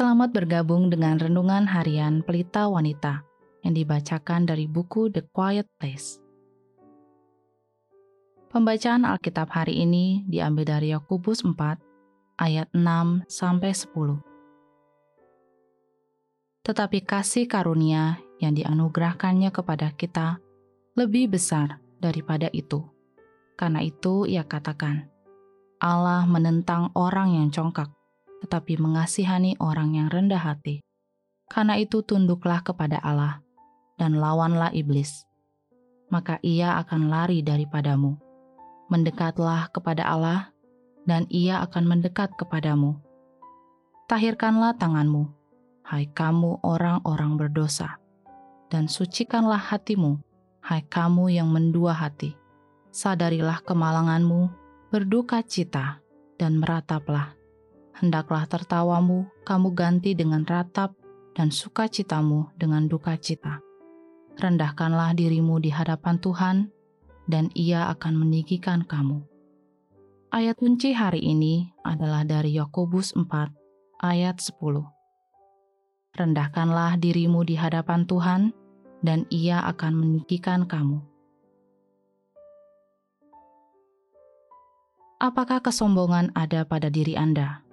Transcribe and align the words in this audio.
Selamat 0.00 0.32
bergabung 0.32 0.88
dengan 0.88 1.20
renungan 1.20 1.68
harian 1.68 2.24
Pelita 2.24 2.72
Wanita 2.72 3.20
yang 3.60 3.76
dibacakan 3.76 4.48
dari 4.48 4.64
buku 4.64 5.12
The 5.12 5.28
Quiet 5.28 5.68
Place. 5.76 6.16
Pembacaan 8.48 9.04
Alkitab 9.04 9.52
hari 9.52 9.84
ini 9.84 10.24
diambil 10.24 10.72
dari 10.72 10.96
Yakobus 10.96 11.44
4 11.44 11.52
ayat 12.40 12.72
6 12.72 13.28
sampai 13.28 13.76
10. 13.76 16.64
Tetapi 16.64 17.04
kasih 17.04 17.44
karunia 17.44 18.24
yang 18.40 18.56
dianugerahkannya 18.56 19.52
kepada 19.52 19.92
kita 19.92 20.40
lebih 20.96 21.36
besar 21.36 21.76
daripada 22.00 22.48
itu. 22.56 22.88
Karena 23.52 23.84
itu 23.84 24.24
ia 24.24 24.48
katakan, 24.48 25.12
Allah 25.76 26.24
menentang 26.24 26.88
orang 26.96 27.36
yang 27.36 27.52
congkak 27.52 27.99
tetapi 28.40 28.80
mengasihani 28.80 29.60
orang 29.60 29.94
yang 29.96 30.08
rendah 30.08 30.40
hati. 30.40 30.80
Karena 31.50 31.76
itu 31.76 32.00
tunduklah 32.00 32.64
kepada 32.64 33.02
Allah 33.02 33.44
dan 34.00 34.16
lawanlah 34.16 34.72
iblis, 34.72 35.28
maka 36.08 36.40
ia 36.40 36.80
akan 36.80 37.12
lari 37.12 37.44
daripadamu. 37.44 38.16
Mendekatlah 38.90 39.70
kepada 39.70 40.02
Allah, 40.08 40.50
dan 41.06 41.28
ia 41.30 41.62
akan 41.62 41.84
mendekat 41.86 42.34
kepadamu. 42.34 42.98
Tahirkanlah 44.10 44.74
tanganmu, 44.74 45.30
hai 45.86 46.10
kamu 46.10 46.58
orang-orang 46.66 47.38
berdosa, 47.38 48.02
dan 48.66 48.90
sucikanlah 48.90 49.60
hatimu, 49.60 50.18
hai 50.64 50.82
kamu 50.82 51.30
yang 51.30 51.46
mendua 51.54 51.94
hati. 51.94 52.34
Sadarilah 52.90 53.62
kemalanganmu, 53.62 54.50
berduka 54.90 55.46
cita, 55.46 56.02
dan 56.34 56.58
merataplah 56.58 57.38
hendaklah 58.00 58.48
tertawamu 58.48 59.28
kamu 59.44 59.68
ganti 59.76 60.16
dengan 60.16 60.42
ratap 60.48 60.96
dan 61.36 61.52
sukacitamu 61.52 62.48
dengan 62.56 62.88
duka 62.88 63.14
cita. 63.20 63.60
Rendahkanlah 64.40 65.12
dirimu 65.12 65.60
di 65.60 65.68
hadapan 65.68 66.16
Tuhan, 66.16 66.72
dan 67.28 67.52
Ia 67.52 67.92
akan 67.94 68.26
meninggikan 68.26 68.82
kamu. 68.88 69.22
Ayat 70.32 70.56
kunci 70.56 70.96
hari 70.96 71.20
ini 71.20 71.70
adalah 71.84 72.24
dari 72.24 72.56
Yakobus 72.56 73.12
4 73.14 73.28
ayat 74.00 74.40
10. 74.40 74.56
Rendahkanlah 76.16 76.96
dirimu 76.98 77.44
di 77.44 77.54
hadapan 77.54 78.08
Tuhan, 78.08 78.50
dan 79.04 79.28
Ia 79.28 79.62
akan 79.68 79.92
meninggikan 79.92 80.64
kamu. 80.64 81.04
Apakah 85.20 85.60
kesombongan 85.60 86.32
ada 86.32 86.64
pada 86.64 86.88
diri 86.88 87.12
Anda? 87.12 87.69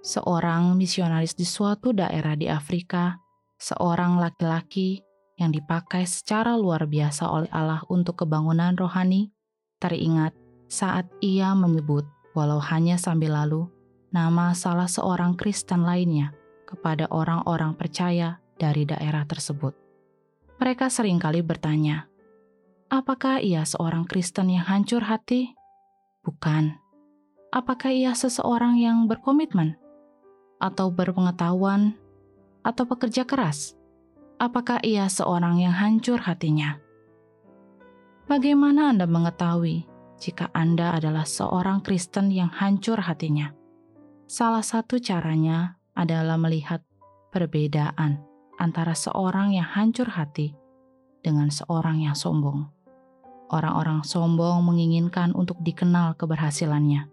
Seorang 0.00 0.76
misionaris 0.76 1.36
di 1.36 1.44
suatu 1.44 1.92
daerah 1.92 2.36
di 2.36 2.48
Afrika, 2.48 3.20
seorang 3.60 4.16
laki-laki 4.16 5.04
yang 5.40 5.52
dipakai 5.52 6.04
secara 6.04 6.56
luar 6.56 6.84
biasa 6.84 7.28
oleh 7.28 7.50
Allah 7.52 7.80
untuk 7.88 8.24
kebangunan 8.24 8.76
rohani, 8.76 9.32
teringat 9.80 10.36
saat 10.68 11.08
ia 11.24 11.56
menyebut, 11.56 12.04
walau 12.36 12.60
hanya 12.60 13.00
sambil 13.00 13.36
lalu, 13.36 13.68
nama 14.12 14.52
salah 14.52 14.88
seorang 14.88 15.36
Kristen 15.36 15.84
lainnya 15.84 16.36
kepada 16.68 17.08
orang-orang 17.08 17.74
percaya 17.74 18.38
dari 18.60 18.84
daerah 18.84 19.24
tersebut. 19.24 19.72
Mereka 20.60 20.92
sering 20.92 21.16
kali 21.16 21.40
bertanya, 21.40 22.04
apakah 22.92 23.40
ia 23.40 23.64
seorang 23.64 24.04
Kristen 24.04 24.52
yang 24.52 24.68
hancur 24.68 25.00
hati? 25.08 25.56
Bukan. 26.20 26.76
Apakah 27.50 27.90
ia 27.90 28.12
seseorang 28.12 28.76
yang 28.78 29.08
berkomitmen? 29.08 29.80
Atau 30.60 30.92
berpengetahuan, 30.92 31.96
atau 32.60 32.84
pekerja 32.84 33.24
keras? 33.24 33.74
Apakah 34.36 34.84
ia 34.84 35.08
seorang 35.08 35.60
yang 35.60 35.72
hancur 35.72 36.20
hatinya? 36.20 36.76
Bagaimana 38.28 38.94
Anda 38.94 39.08
mengetahui 39.08 39.88
jika 40.20 40.52
Anda 40.54 40.94
adalah 40.94 41.26
seorang 41.26 41.82
Kristen 41.82 42.30
yang 42.30 42.52
hancur 42.52 43.00
hatinya? 43.00 43.56
Salah 44.30 44.62
satu 44.62 45.02
caranya 45.02 45.80
adalah 45.98 46.38
melihat 46.38 46.86
perbedaan 47.34 48.22
antara 48.60 48.94
seorang 48.94 49.56
yang 49.56 49.66
hancur 49.66 50.06
hati 50.06 50.54
dengan 51.24 51.48
seorang 51.48 52.04
yang 52.04 52.14
sombong. 52.14 52.68
Orang-orang 53.50 54.06
sombong 54.06 54.62
menginginkan 54.62 55.34
untuk 55.34 55.58
dikenal 55.58 56.14
keberhasilannya. 56.14 57.10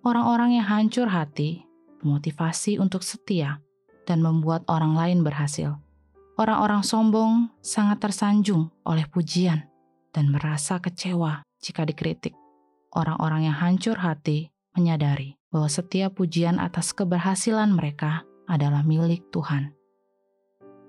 Orang-orang 0.00 0.56
yang 0.56 0.64
hancur 0.64 1.12
hati 1.12 1.65
motivasi 2.06 2.78
untuk 2.78 3.02
setia, 3.02 3.58
dan 4.06 4.22
membuat 4.22 4.62
orang 4.70 4.94
lain 4.94 5.26
berhasil. 5.26 5.76
Orang-orang 6.38 6.86
sombong 6.86 7.50
sangat 7.58 7.98
tersanjung 8.06 8.70
oleh 8.86 9.04
pujian 9.10 9.66
dan 10.14 10.30
merasa 10.30 10.78
kecewa 10.78 11.42
jika 11.58 11.82
dikritik. 11.82 12.32
Orang-orang 12.94 13.50
yang 13.50 13.56
hancur 13.58 13.98
hati 13.98 14.48
menyadari 14.78 15.36
bahwa 15.50 15.66
setiap 15.66 16.16
pujian 16.16 16.62
atas 16.62 16.94
keberhasilan 16.94 17.72
mereka 17.72 18.24
adalah 18.46 18.86
milik 18.86 19.26
Tuhan. 19.34 19.74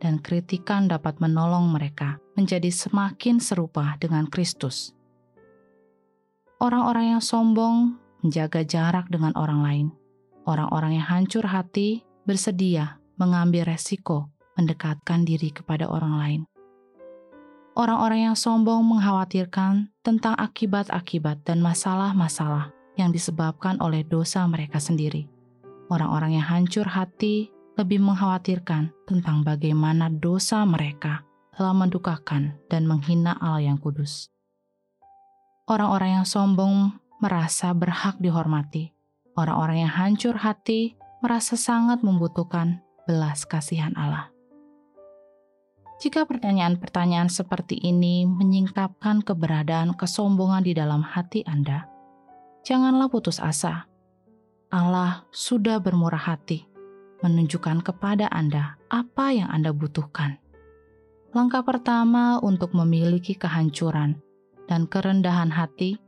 Dan 0.00 0.20
kritikan 0.24 0.88
dapat 0.88 1.20
menolong 1.20 1.68
mereka 1.68 2.16
menjadi 2.32 2.72
semakin 2.72 3.36
serupa 3.36 4.00
dengan 4.00 4.28
Kristus. 4.28 4.96
Orang-orang 6.60 7.16
yang 7.16 7.22
sombong 7.24 7.96
menjaga 8.20 8.64
jarak 8.64 9.08
dengan 9.08 9.32
orang 9.36 9.60
lain 9.64 9.88
Orang-orang 10.48 11.00
yang 11.00 11.06
hancur 11.08 11.44
hati 11.44 12.04
bersedia 12.24 13.00
mengambil 13.20 13.68
resiko 13.68 14.32
mendekatkan 14.56 15.24
diri 15.24 15.52
kepada 15.52 15.88
orang 15.88 16.14
lain. 16.16 16.40
Orang-orang 17.76 18.32
yang 18.32 18.36
sombong 18.36 18.82
mengkhawatirkan 18.84 19.88
tentang 20.04 20.34
akibat-akibat 20.36 21.46
dan 21.46 21.64
masalah-masalah 21.64 22.74
yang 22.98 23.14
disebabkan 23.14 23.80
oleh 23.80 24.04
dosa 24.04 24.44
mereka 24.44 24.76
sendiri. 24.76 25.30
Orang-orang 25.88 26.36
yang 26.36 26.46
hancur 26.46 26.84
hati 26.84 27.48
lebih 27.80 28.02
mengkhawatirkan 28.04 28.92
tentang 29.08 29.40
bagaimana 29.46 30.12
dosa 30.12 30.66
mereka 30.68 31.24
telah 31.56 31.72
mendukakan 31.72 32.58
dan 32.68 32.84
menghina 32.84 33.36
Allah 33.40 33.72
yang 33.72 33.78
kudus. 33.80 34.28
Orang-orang 35.70 36.20
yang 36.20 36.26
sombong 36.26 36.98
merasa 37.22 37.70
berhak 37.72 38.18
dihormati, 38.18 38.92
Orang-orang 39.38 39.86
yang 39.86 39.94
hancur 39.94 40.34
hati 40.34 40.98
merasa 41.22 41.54
sangat 41.54 42.02
membutuhkan 42.02 42.82
belas 43.06 43.46
kasihan 43.46 43.94
Allah. 43.94 44.32
Jika 46.00 46.24
pertanyaan-pertanyaan 46.24 47.28
seperti 47.28 47.76
ini 47.76 48.24
menyingkapkan 48.24 49.20
keberadaan 49.20 49.92
kesombongan 49.94 50.64
di 50.64 50.72
dalam 50.72 51.04
hati 51.04 51.44
Anda, 51.44 51.84
janganlah 52.64 53.12
putus 53.12 53.36
asa. 53.36 53.84
Allah 54.72 55.28
sudah 55.28 55.76
bermurah 55.76 56.24
hati 56.24 56.64
menunjukkan 57.20 57.84
kepada 57.84 58.32
Anda 58.32 58.80
apa 58.88 59.36
yang 59.36 59.52
Anda 59.52 59.76
butuhkan. 59.76 60.40
Langkah 61.36 61.62
pertama 61.62 62.40
untuk 62.40 62.72
memiliki 62.72 63.36
kehancuran 63.36 64.18
dan 64.66 64.88
kerendahan 64.88 65.52
hati 65.52 66.00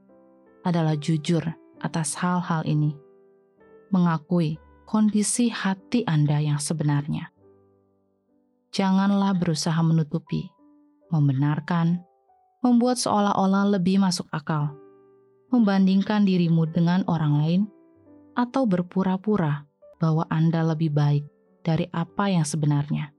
adalah 0.65 0.97
jujur 0.97 1.45
atas 1.85 2.17
hal-hal 2.17 2.65
ini 2.65 2.97
mengakui 3.93 4.57
kondisi 4.89 5.53
hati 5.53 6.03
Anda 6.09 6.41
yang 6.41 6.59
sebenarnya. 6.59 7.29
Janganlah 8.73 9.37
berusaha 9.37 9.77
menutupi, 9.85 10.49
membenarkan, 11.13 12.01
membuat 12.65 12.97
seolah-olah 12.97 13.77
lebih 13.77 14.01
masuk 14.01 14.25
akal, 14.33 14.73
membandingkan 15.53 16.25
dirimu 16.25 16.65
dengan 16.73 17.05
orang 17.05 17.35
lain, 17.37 17.63
atau 18.33 18.65
berpura-pura 18.65 19.69
bahwa 20.01 20.25
Anda 20.33 20.65
lebih 20.65 20.97
baik 20.97 21.25
dari 21.61 21.85
apa 21.93 22.33
yang 22.33 22.49
sebenarnya. 22.49 23.13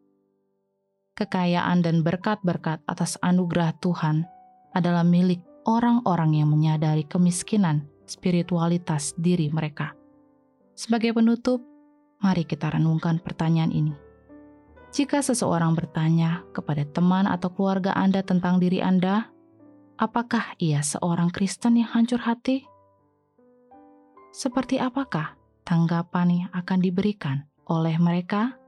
Kekayaan 1.14 1.86
dan 1.86 2.02
berkat-berkat 2.02 2.81
atas 2.90 3.22
anugerah 3.22 3.78
Tuhan 3.78 4.25
adalah 4.74 5.06
milik 5.06 5.46
orang-orang 5.70 6.42
yang 6.42 6.50
menyadari 6.50 7.06
kemiskinan 7.06 7.86
spiritualitas 8.10 9.14
diri 9.22 9.54
mereka. 9.54 9.94
Sebagai 10.74 11.14
penutup, 11.14 11.62
mari 12.18 12.50
kita 12.50 12.74
renungkan 12.74 13.22
pertanyaan 13.22 13.70
ini. 13.70 13.94
Jika 14.94 15.22
seseorang 15.22 15.74
bertanya 15.74 16.46
kepada 16.54 16.86
teman 16.86 17.25
atau 17.25 17.50
keluarga 17.54 17.94
Anda 17.98 18.22
tentang 18.22 18.62
diri 18.62 18.81
Anda, 18.81 19.30
apakah 19.98 20.58
ia 20.58 20.81
seorang 20.81 21.30
Kristen 21.34 21.78
yang 21.78 21.90
hancur 21.94 22.22
hati? 22.22 22.66
Seperti 24.34 24.81
apakah 24.81 25.38
tanggapan 25.62 26.46
yang 26.46 26.50
akan 26.54 26.81
diberikan 26.81 27.46
oleh 27.70 27.98
mereka? 28.02 28.62